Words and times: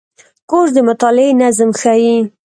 کورس 0.49 0.71
د 0.75 0.77
مطالعې 0.89 1.31
نظم 1.41 1.69
ښيي. 1.81 2.17